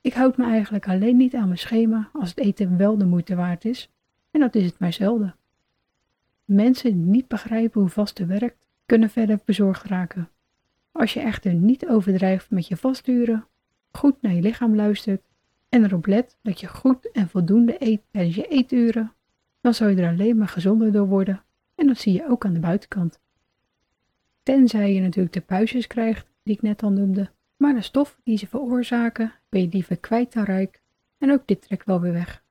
Ik 0.00 0.12
houd 0.12 0.36
me 0.36 0.44
eigenlijk 0.44 0.88
alleen 0.88 1.16
niet 1.16 1.34
aan 1.34 1.46
mijn 1.46 1.58
schema 1.58 2.10
als 2.12 2.28
het 2.28 2.38
eten 2.38 2.76
wel 2.76 2.98
de 2.98 3.04
moeite 3.04 3.34
waard 3.34 3.64
is 3.64 3.90
en 4.30 4.40
dat 4.40 4.54
is 4.54 4.64
het 4.64 4.78
maar 4.78 4.92
zelden. 4.92 5.36
Mensen 6.44 6.92
die 6.92 7.04
niet 7.04 7.28
begrijpen 7.28 7.80
hoe 7.80 7.90
vasten 7.90 8.26
werkt, 8.26 8.56
kunnen 8.86 9.10
verder 9.10 9.40
bezorgd 9.44 9.84
raken. 9.84 10.28
Als 10.92 11.12
je 11.12 11.20
echter 11.20 11.54
niet 11.54 11.88
overdrijft 11.88 12.50
met 12.50 12.66
je 12.66 12.76
vastduren, 12.76 13.46
goed 13.90 14.22
naar 14.22 14.32
je 14.32 14.42
lichaam 14.42 14.74
luistert 14.74 15.22
en 15.68 15.84
erop 15.84 16.06
let 16.06 16.36
dat 16.42 16.60
je 16.60 16.66
goed 16.66 17.10
en 17.10 17.28
voldoende 17.28 17.76
eet 17.78 18.02
tijdens 18.10 18.34
je 18.34 18.46
eeturen, 18.46 19.12
dan 19.60 19.74
zal 19.74 19.88
je 19.88 20.02
er 20.02 20.08
alleen 20.08 20.36
maar 20.36 20.48
gezonder 20.48 20.92
door 20.92 21.06
worden 21.06 21.42
en 21.74 21.86
dat 21.86 21.98
zie 21.98 22.12
je 22.12 22.28
ook 22.28 22.44
aan 22.44 22.54
de 22.54 22.60
buitenkant. 22.60 23.20
Tenzij 24.42 24.94
je 24.94 25.00
natuurlijk 25.00 25.34
de 25.34 25.40
puistjes 25.40 25.86
krijgt, 25.86 26.26
die 26.42 26.54
ik 26.54 26.62
net 26.62 26.82
al 26.82 26.90
noemde, 26.90 27.30
maar 27.56 27.74
de 27.74 27.82
stof 27.82 28.20
die 28.24 28.38
ze 28.38 28.46
veroorzaken 28.46 29.32
ben 29.48 29.60
je 29.60 29.68
liever 29.68 29.96
kwijt 29.96 30.32
dan 30.32 30.44
rijk 30.44 30.82
en 31.18 31.32
ook 31.32 31.46
dit 31.46 31.62
trekt 31.62 31.86
wel 31.86 32.00
weer 32.00 32.12
weg. 32.12 32.42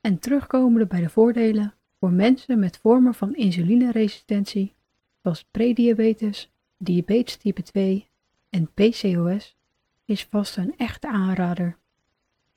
En 0.00 0.18
terugkomende 0.18 0.86
bij 0.86 1.00
de 1.00 1.08
voordelen, 1.08 1.74
voor 1.98 2.12
mensen 2.12 2.58
met 2.58 2.78
vormen 2.78 3.14
van 3.14 3.34
insulineresistentie, 3.34 4.74
zoals 5.22 5.44
prediabetes, 5.50 6.52
diabetes 6.78 7.36
type 7.36 7.62
2 7.62 8.08
en 8.50 8.72
PCOS, 8.74 9.56
is 10.04 10.24
vast 10.24 10.56
een 10.56 10.74
echte 10.76 11.08
aanrader. 11.08 11.76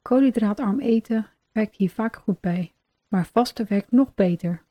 Koolhydraatarm 0.02 0.80
eten 0.80 1.28
werkt 1.52 1.76
hier 1.76 1.90
vaak 1.90 2.16
goed 2.16 2.40
bij, 2.40 2.74
maar 3.08 3.26
vasten 3.26 3.66
werkt 3.70 3.92
nog 3.92 4.14
beter, 4.14 4.64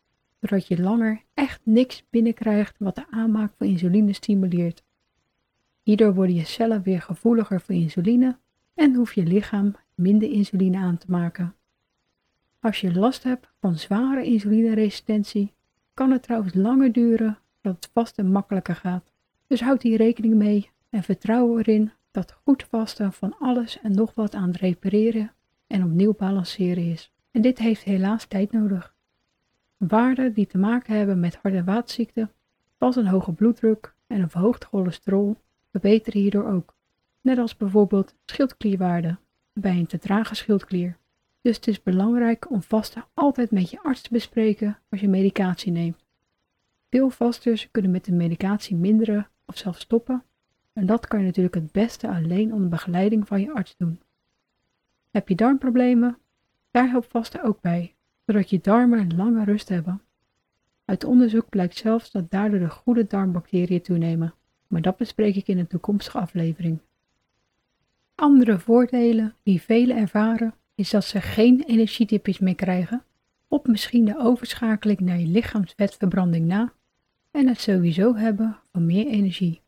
zodat 0.43 0.67
je 0.67 0.83
langer 0.83 1.23
echt 1.35 1.61
niks 1.65 2.05
binnenkrijgt 2.11 2.77
wat 2.79 2.95
de 2.95 3.05
aanmaak 3.11 3.53
van 3.57 3.67
insuline 3.67 4.13
stimuleert. 4.13 4.83
Hierdoor 5.83 6.15
worden 6.15 6.35
je 6.37 6.45
cellen 6.45 6.83
weer 6.83 7.01
gevoeliger 7.01 7.61
voor 7.61 7.75
insuline 7.75 8.39
en 8.75 8.95
hoeft 8.95 9.15
je 9.15 9.23
lichaam 9.23 9.75
minder 9.95 10.31
insuline 10.31 10.79
aan 10.79 10.99
te 10.99 11.07
maken. 11.09 11.55
Als 12.61 12.81
je 12.81 12.95
last 12.95 13.23
hebt 13.23 13.49
van 13.61 13.79
zware 13.79 14.25
insulineresistentie, 14.25 15.53
kan 15.95 16.11
het 16.11 16.23
trouwens 16.23 16.55
langer 16.55 16.93
duren 16.93 17.39
dat 17.61 17.75
het 17.75 17.91
vasten 17.93 18.27
makkelijker 18.27 18.77
gaat. 18.77 19.13
Dus 19.47 19.61
houd 19.61 19.83
hier 19.83 19.97
rekening 19.97 20.35
mee 20.35 20.71
en 20.91 21.03
vertrouw 21.03 21.59
erin 21.59 21.93
dat 22.11 22.33
goed 22.45 22.65
vasten 22.65 23.13
van 23.13 23.35
alles 23.39 23.81
en 23.81 23.93
nog 23.93 24.15
wat 24.15 24.35
aan 24.35 24.49
het 24.49 24.57
repareren 24.57 25.33
en 25.67 25.85
opnieuw 25.85 26.15
balanceren 26.15 26.91
is. 26.91 27.13
En 27.31 27.43
dit 27.43 27.59
heeft 27.59 27.83
helaas 27.83 28.27
tijd 28.27 28.53
nodig. 28.53 28.95
Waarden 29.89 30.33
die 30.33 30.47
te 30.47 30.59
maken 30.59 30.97
hebben 30.97 31.21
met 31.21 31.37
hart- 31.37 31.55
en 31.55 31.65
vaatziekten, 31.65 32.33
zoals 32.79 32.97
een 32.97 33.07
hoge 33.07 33.33
bloeddruk 33.33 33.95
en 34.07 34.21
een 34.21 34.31
verhoogd 34.31 34.65
cholesterol, 34.65 35.37
verbeteren 35.71 36.21
hierdoor 36.21 36.47
ook. 36.47 36.75
Net 37.21 37.39
als 37.39 37.57
bijvoorbeeld 37.57 38.15
schildklierwaarden 38.25 39.19
bij 39.53 39.77
een 39.77 39.87
te 39.87 39.99
trage 39.99 40.35
schildklier. 40.35 40.97
Dus 41.41 41.57
het 41.57 41.67
is 41.67 41.83
belangrijk 41.83 42.51
om 42.51 42.63
vasten 42.63 43.05
altijd 43.15 43.51
met 43.51 43.71
je 43.71 43.83
arts 43.83 44.01
te 44.01 44.13
bespreken 44.13 44.79
als 44.91 45.01
je 45.01 45.09
medicatie 45.09 45.73
neemt. 45.73 46.05
Veel 46.91 47.11
vasters 47.11 47.71
kunnen 47.71 47.91
met 47.91 48.05
de 48.05 48.13
medicatie 48.13 48.77
minderen 48.77 49.29
of 49.47 49.59
zelfs 49.59 49.81
stoppen. 49.81 50.25
En 50.73 50.87
dat 50.87 51.07
kan 51.07 51.19
je 51.21 51.27
natuurlijk 51.27 51.55
het 51.55 51.73
beste 51.73 52.09
alleen 52.09 52.53
onder 52.53 52.69
begeleiding 52.69 53.27
van 53.27 53.41
je 53.41 53.53
arts 53.53 53.75
doen. 53.77 54.01
Heb 55.11 55.29
je 55.29 55.35
darmproblemen? 55.35 56.19
Daar 56.71 56.89
helpt 56.89 57.11
vasten 57.11 57.43
ook 57.43 57.61
bij, 57.61 57.95
zodat 58.27 58.51
je 58.51 58.61
darmen 58.61 59.17
lange 59.17 59.45
rust 59.45 59.69
hebben. 59.69 60.03
Uit 60.85 61.05
onderzoek 61.05 61.49
blijkt 61.49 61.77
zelfs 61.77 62.11
dat 62.11 62.31
daardoor 62.31 62.59
de 62.59 62.71
goede 62.71 63.07
darmbacteriën 63.07 63.83
toenemen, 63.83 64.35
maar 64.67 64.83
dat 64.83 64.97
bespreek 64.97 65.37
ik 65.37 65.49
in 65.49 65.59
een 65.59 65.67
toekomstige 65.67 66.19
aflevering. 66.19 66.79
Andere 68.15 68.59
voordelen 68.59 69.35
die 69.43 69.63
velen 69.63 69.97
ervaren 69.97 70.55
is 70.75 70.91
dat 70.91 71.05
ze 71.05 71.21
geen 71.21 71.63
energiedipjes 71.63 72.39
meer 72.39 72.55
krijgen, 72.55 73.05
of 73.49 73.65
misschien 73.67 74.05
de 74.05 74.19
overschakeling 74.19 75.01
naar 75.01 75.19
je 75.19 75.27
lichaamsvetverbranding 75.27 76.47
na 76.47 76.73
en 77.31 77.49
het 77.49 77.61
sowieso 77.61 78.15
hebben 78.15 78.59
van 78.73 78.87
meer 78.87 79.07
energie. 79.07 79.61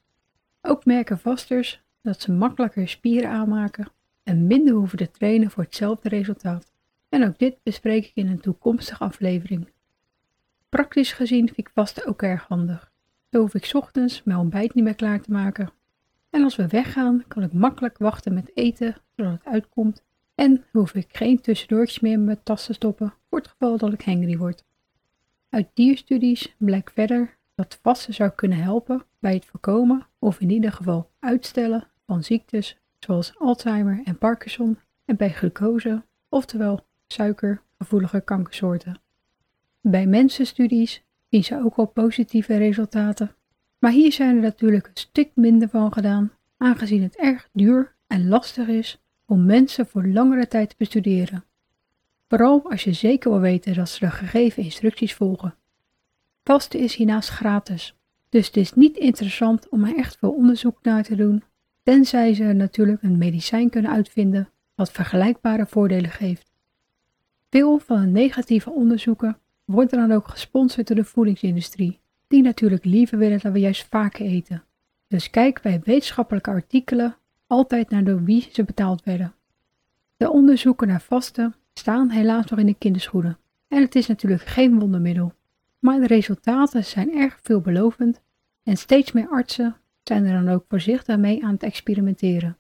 Ook 0.63 0.85
merken 0.85 1.19
vasters 1.19 1.83
dat 2.03 2.21
ze 2.21 2.33
makkelijker 2.33 2.89
spieren 2.89 3.31
aanmaken 3.31 3.89
en 4.23 4.47
minder 4.47 4.75
hoeven 4.75 4.99
te 4.99 5.11
trainen 5.11 5.51
voor 5.51 5.65
hetzelfde 5.65 6.09
resultaat. 6.09 6.74
En 7.15 7.27
ook 7.27 7.39
dit 7.39 7.63
bespreek 7.63 8.05
ik 8.05 8.13
in 8.15 8.29
een 8.29 8.41
toekomstige 8.41 9.05
aflevering. 9.05 9.69
Praktisch 10.69 11.13
gezien 11.13 11.47
vind 11.47 11.59
ik 11.59 11.71
vasten 11.75 12.07
ook 12.07 12.23
erg 12.23 12.47
handig. 12.47 12.93
Zo 13.31 13.41
hoef 13.41 13.55
ik 13.55 13.71
ochtends 13.73 14.23
mijn 14.23 14.39
ontbijt 14.39 14.75
niet 14.75 14.85
meer 14.85 14.95
klaar 14.95 15.21
te 15.21 15.31
maken. 15.31 15.71
En 16.31 16.43
als 16.43 16.57
we 16.57 16.67
weggaan, 16.67 17.25
kan 17.29 17.43
ik 17.43 17.53
makkelijk 17.53 17.99
wachten 17.99 18.35
met 18.35 18.51
eten 18.55 18.97
zodat 19.17 19.33
het 19.33 19.45
uitkomt. 19.45 20.03
En 20.35 20.65
hoef 20.73 20.95
ik 20.95 21.17
geen 21.17 21.41
tussendoortjes 21.41 22.01
meer 22.01 22.13
in 22.13 22.25
mijn 22.25 22.43
tas 22.43 22.67
te 22.67 22.73
stoppen 22.73 23.15
voor 23.29 23.39
het 23.39 23.49
geval 23.49 23.79
dat 23.79 23.93
ik 23.93 24.05
hangry 24.05 24.37
word. 24.37 24.65
Uit 25.49 25.69
dierstudies 25.75 26.55
blijkt 26.59 26.93
verder 26.93 27.37
dat 27.55 27.79
vasten 27.83 28.15
zou 28.15 28.31
kunnen 28.31 28.59
helpen 28.59 29.05
bij 29.19 29.35
het 29.35 29.47
voorkomen 29.47 30.07
of 30.19 30.41
in 30.41 30.51
ieder 30.51 30.73
geval 30.73 31.11
uitstellen 31.19 31.89
van 32.07 32.23
ziektes 32.23 32.79
zoals 32.99 33.39
Alzheimer 33.39 34.01
en 34.05 34.19
Parkinson 34.19 34.79
en 35.05 35.17
bij 35.17 35.31
glucose, 35.33 36.05
oftewel 36.29 36.87
suikergevoelige 37.15 38.21
kankersoorten. 38.21 39.01
Bij 39.81 40.07
mensenstudies 40.07 41.05
zien 41.29 41.45
ze 41.45 41.63
ook 41.65 41.77
al 41.77 41.87
positieve 41.87 42.57
resultaten, 42.57 43.35
maar 43.79 43.93
hier 43.93 44.13
zijn 44.13 44.37
er 44.37 44.43
natuurlijk 44.43 44.87
een 44.87 44.97
stuk 44.97 45.31
minder 45.35 45.69
van 45.69 45.93
gedaan, 45.93 46.33
aangezien 46.57 47.03
het 47.03 47.17
erg 47.17 47.49
duur 47.53 47.95
en 48.07 48.29
lastig 48.29 48.69
is 48.69 49.03
om 49.27 49.45
mensen 49.45 49.87
voor 49.87 50.07
langere 50.07 50.49
tijd 50.49 50.69
te 50.69 50.75
bestuderen. 50.79 51.45
Vooral 52.29 52.71
als 52.71 52.85
je 52.85 52.93
zeker 52.93 53.31
wil 53.31 53.41
weten 53.41 53.75
dat 53.75 53.89
ze 53.89 54.01
de 54.01 54.11
gegeven 54.11 54.63
instructies 54.63 55.15
volgen. 55.15 55.55
Vasten 56.45 56.81
is 56.81 56.95
hiernaast 56.95 57.29
gratis, 57.29 57.97
dus 58.29 58.47
het 58.47 58.57
is 58.57 58.73
niet 58.73 58.97
interessant 58.97 59.69
om 59.69 59.85
er 59.85 59.97
echt 59.97 60.19
veel 60.19 60.33
onderzoek 60.33 60.79
naar 60.83 61.03
te 61.03 61.17
doen, 61.17 61.43
tenzij 61.83 62.35
ze 62.35 62.45
natuurlijk 62.45 63.03
een 63.03 63.19
medicijn 63.19 63.71
kunnen 63.71 63.91
uitvinden 63.91 64.49
wat 64.75 64.93
vergelijkbare 64.93 65.67
voordelen 65.67 66.11
geeft. 66.11 66.54
Veel 67.55 67.79
van 67.79 68.01
de 68.01 68.07
negatieve 68.07 68.71
onderzoeken 68.71 69.39
worden 69.65 69.99
dan 69.99 70.17
ook 70.17 70.29
gesponsord 70.29 70.87
door 70.87 70.97
de 70.97 71.05
voedingsindustrie, 71.05 72.01
die 72.29 72.43
natuurlijk 72.43 72.85
liever 72.85 73.19
willen 73.19 73.39
dat 73.39 73.53
we 73.53 73.59
juist 73.59 73.87
vaker 73.91 74.27
eten. 74.27 74.65
Dus 75.09 75.31
kijk 75.31 75.63
bij 75.63 75.81
wetenschappelijke 75.85 76.51
artikelen 76.51 77.17
altijd 77.47 77.91
naar 77.91 78.05
door 78.05 78.25
wie 78.25 78.49
ze 78.53 78.65
betaald 78.65 79.05
werden. 79.05 79.35
De 80.17 80.31
onderzoeken 80.31 80.89
naar 80.89 81.01
vasten 81.01 81.55
staan 81.75 82.11
helaas 82.11 82.47
nog 82.47 82.59
in 82.59 82.67
de 82.67 82.75
kinderschoenen 82.79 83.39
en 83.69 83.83
het 83.83 83.95
is 83.95 84.07
natuurlijk 84.07 84.43
geen 84.43 84.79
wondermiddel. 84.79 85.33
Maar 85.79 86.01
de 86.01 86.07
resultaten 86.07 86.85
zijn 86.85 87.15
erg 87.17 87.39
veelbelovend 87.43 88.21
en 88.63 88.77
steeds 88.77 89.13
meer 89.13 89.29
artsen 89.29 89.77
zijn 90.03 90.27
er 90.27 90.45
dan 90.45 90.55
ook 90.55 90.65
voorzichtig 90.69 91.17
mee 91.17 91.45
aan 91.45 91.53
het 91.53 91.63
experimenteren. 91.63 92.59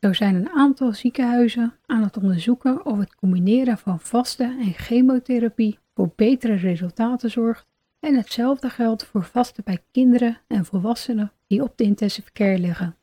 Zo 0.00 0.12
zijn 0.12 0.34
een 0.34 0.48
aantal 0.48 0.92
ziekenhuizen 0.92 1.74
aan 1.86 2.02
het 2.02 2.16
onderzoeken 2.16 2.86
of 2.86 2.98
het 2.98 3.14
combineren 3.14 3.78
van 3.78 4.00
vasten 4.00 4.58
en 4.58 4.72
chemotherapie 4.72 5.78
voor 5.94 6.12
betere 6.16 6.54
resultaten 6.54 7.30
zorgt. 7.30 7.66
En 8.00 8.16
hetzelfde 8.16 8.70
geldt 8.70 9.04
voor 9.04 9.24
vasten 9.24 9.64
bij 9.64 9.82
kinderen 9.90 10.40
en 10.46 10.64
volwassenen 10.64 11.32
die 11.46 11.62
op 11.62 11.72
de 11.76 11.84
intensive 11.84 12.32
care 12.32 12.58
liggen. 12.58 12.96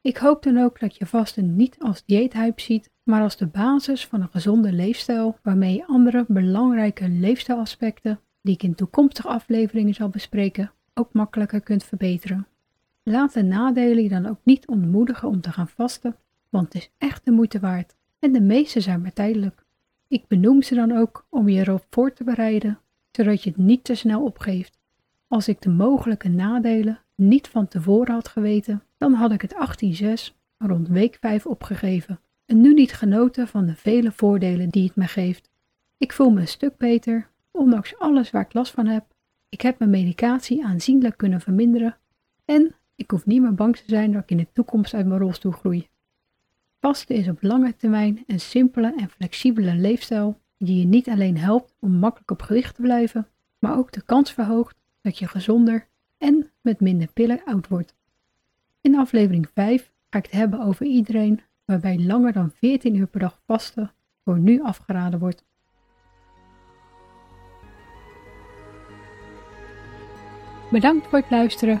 Ik 0.00 0.16
hoop 0.16 0.42
dan 0.42 0.58
ook 0.58 0.80
dat 0.80 0.96
je 0.96 1.06
vasten 1.06 1.56
niet 1.56 1.76
als 1.78 2.04
dieethype 2.04 2.62
ziet, 2.62 2.90
maar 3.02 3.22
als 3.22 3.36
de 3.36 3.46
basis 3.46 4.06
van 4.06 4.20
een 4.20 4.28
gezonde 4.28 4.72
leefstijl 4.72 5.38
waarmee 5.42 5.76
je 5.76 5.86
andere 5.86 6.24
belangrijke 6.28 7.08
leefstijlaspecten, 7.08 8.20
die 8.42 8.54
ik 8.54 8.62
in 8.62 8.74
toekomstige 8.74 9.28
afleveringen 9.28 9.94
zal 9.94 10.08
bespreken, 10.08 10.72
ook 10.94 11.12
makkelijker 11.12 11.60
kunt 11.60 11.84
verbeteren. 11.84 12.46
Laat 13.02 13.32
de 13.32 13.42
nadelen 13.42 14.02
je 14.02 14.08
dan 14.08 14.26
ook 14.26 14.40
niet 14.42 14.66
ontmoedigen 14.66 15.28
om 15.28 15.40
te 15.40 15.52
gaan 15.52 15.68
vasten, 15.68 16.16
want 16.48 16.72
het 16.72 16.82
is 16.82 16.90
echt 16.98 17.24
de 17.24 17.30
moeite 17.30 17.60
waard 17.60 17.96
en 18.18 18.32
de 18.32 18.40
meeste 18.40 18.80
zijn 18.80 19.00
maar 19.00 19.12
tijdelijk. 19.12 19.64
Ik 20.08 20.26
benoem 20.26 20.62
ze 20.62 20.74
dan 20.74 20.96
ook 20.96 21.26
om 21.28 21.48
je 21.48 21.60
erop 21.60 21.86
voor 21.90 22.12
te 22.12 22.24
bereiden, 22.24 22.78
zodat 23.10 23.42
je 23.42 23.50
het 23.50 23.58
niet 23.58 23.84
te 23.84 23.94
snel 23.94 24.24
opgeeft. 24.24 24.78
Als 25.28 25.48
ik 25.48 25.60
de 25.60 25.68
mogelijke 25.68 26.28
nadelen 26.28 27.00
niet 27.14 27.48
van 27.48 27.68
tevoren 27.68 28.14
had 28.14 28.28
geweten, 28.28 28.82
dan 28.98 29.12
had 29.12 29.32
ik 29.32 29.42
het 29.42 29.54
18.6 30.30 30.34
rond 30.58 30.88
week 30.88 31.16
5 31.20 31.46
opgegeven 31.46 32.20
en 32.46 32.60
nu 32.60 32.74
niet 32.74 32.92
genoten 32.92 33.48
van 33.48 33.66
de 33.66 33.74
vele 33.74 34.12
voordelen 34.12 34.68
die 34.68 34.84
het 34.84 34.96
me 34.96 35.06
geeft. 35.06 35.50
Ik 35.96 36.12
voel 36.12 36.30
me 36.30 36.40
een 36.40 36.48
stuk 36.48 36.76
beter, 36.76 37.30
ondanks 37.50 37.98
alles 37.98 38.30
waar 38.30 38.42
ik 38.42 38.54
last 38.54 38.72
van 38.72 38.86
heb. 38.86 39.04
Ik 39.48 39.60
heb 39.60 39.78
mijn 39.78 39.90
medicatie 39.90 40.64
aanzienlijk 40.64 41.16
kunnen 41.16 41.40
verminderen 41.40 41.96
en 42.44 42.74
ik 42.94 43.10
hoef 43.10 43.26
niet 43.26 43.42
meer 43.42 43.54
bang 43.54 43.76
te 43.76 43.82
zijn 43.86 44.12
dat 44.12 44.22
ik 44.22 44.30
in 44.30 44.36
de 44.36 44.48
toekomst 44.52 44.94
uit 44.94 45.06
mijn 45.06 45.20
rolstoel 45.20 45.52
groei. 45.52 45.88
Vasten 46.80 47.16
is 47.16 47.28
op 47.28 47.42
lange 47.42 47.76
termijn 47.76 48.24
een 48.26 48.40
simpele 48.40 48.94
en 48.96 49.10
flexibele 49.10 49.74
leefstijl 49.74 50.40
die 50.58 50.78
je 50.78 50.86
niet 50.86 51.08
alleen 51.08 51.38
helpt 51.38 51.74
om 51.80 51.90
makkelijk 51.90 52.30
op 52.30 52.42
gewicht 52.42 52.74
te 52.74 52.82
blijven, 52.82 53.28
maar 53.58 53.78
ook 53.78 53.92
de 53.92 54.02
kans 54.02 54.32
verhoogt 54.32 54.76
dat 55.00 55.18
je 55.18 55.26
gezonder 55.28 55.88
en 56.18 56.50
met 56.60 56.80
minder 56.80 57.12
pillen 57.12 57.42
oud 57.44 57.68
wordt. 57.68 57.94
In 58.80 58.98
aflevering 58.98 59.48
5 59.54 59.92
ga 60.10 60.18
ik 60.18 60.24
het 60.24 60.34
hebben 60.34 60.60
over 60.60 60.86
iedereen 60.86 61.40
waarbij 61.64 61.98
langer 61.98 62.32
dan 62.32 62.50
14 62.50 62.94
uur 62.94 63.06
per 63.06 63.20
dag 63.20 63.40
vasten 63.46 63.92
voor 64.24 64.38
nu 64.38 64.62
afgeraden 64.62 65.18
wordt. 65.18 65.44
Bedankt 70.70 71.06
voor 71.06 71.18
het 71.18 71.30
luisteren 71.30 71.80